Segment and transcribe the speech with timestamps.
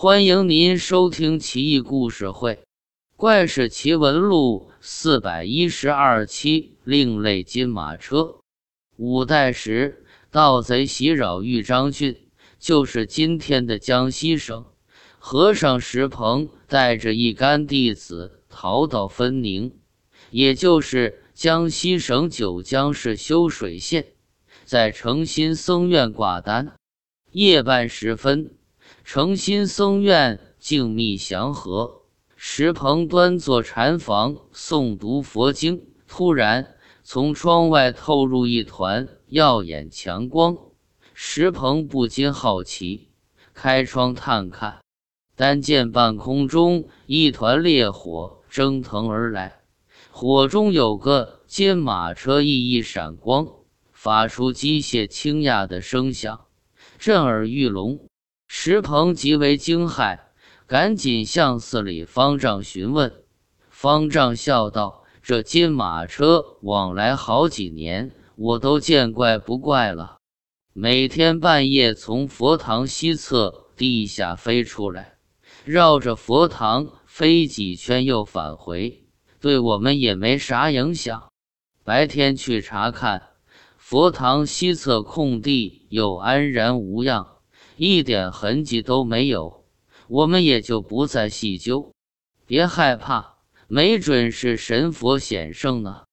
[0.00, 2.54] 欢迎您收听《奇异故事会·
[3.16, 6.76] 怪事奇闻录》四百一十二期。
[6.84, 8.36] 另类金马车。
[8.96, 12.16] 五代时，盗贼袭扰豫章郡，
[12.60, 14.66] 就是今天的江西省。
[15.18, 19.80] 和尚石鹏带着一干弟子逃到分宁，
[20.30, 24.12] 也就是江西省九江市修水县，
[24.64, 26.76] 在诚心僧院挂单。
[27.32, 28.52] 夜半时分，
[29.10, 32.02] 诚心僧院静谧祥和，
[32.36, 36.74] 石鹏端坐禅房诵读佛经，突然。
[37.02, 40.58] 从窗外透入一团耀眼强光，
[41.14, 43.08] 石鹏不禁好奇，
[43.54, 44.80] 开窗探看，
[45.34, 49.62] 但见半空中一团烈火蒸腾而来，
[50.10, 53.48] 火中有个金马车熠熠闪光，
[53.90, 56.44] 发出机械清雅的声响，
[56.98, 57.98] 震耳欲聋。
[58.48, 60.18] 石鹏极为惊骇，
[60.66, 63.12] 赶紧向寺里方丈询问。
[63.68, 65.04] 方丈笑道。
[65.20, 70.16] 这金马车往来好几年，我都见怪不怪了。
[70.72, 75.18] 每天半夜从佛堂西侧地下飞出来，
[75.66, 79.04] 绕着佛堂飞几圈又返回，
[79.38, 81.30] 对我们也没啥影响。
[81.84, 83.22] 白天去查看，
[83.76, 87.26] 佛堂西侧空地又安然无恙，
[87.78, 89.64] 一点痕迹都没有，
[90.08, 91.92] 我们也就不再细究。
[92.44, 93.38] 别害怕。
[93.70, 96.04] 没准是神佛显圣呢，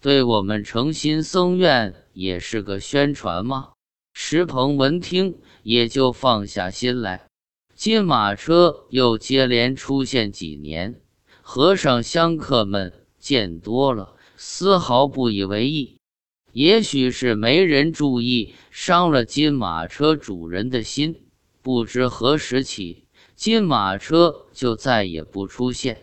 [0.00, 3.70] 对我们诚心僧院也是个宣传吗？
[4.14, 7.26] 石鹏闻听，也就放下心来。
[7.74, 11.00] 金马车又接连出现几年，
[11.42, 15.98] 和尚香客们见多了，丝毫不以为意。
[16.52, 21.22] 也许是没人注意，伤了金马车主人的心。
[21.62, 26.02] 不知何时起，金马车就再也不出现。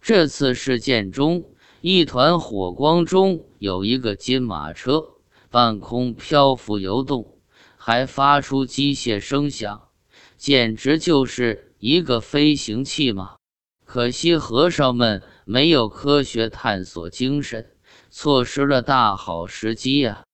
[0.00, 1.44] 这次事件中，
[1.80, 5.14] 一团火光中有一个金马车，
[5.50, 7.38] 半空漂浮游动，
[7.76, 9.88] 还发出机械声响，
[10.36, 13.36] 简直就是一个飞行器嘛！
[13.84, 17.70] 可惜和尚们没有科学探索精神，
[18.18, 20.25] 错失了大好时机呀。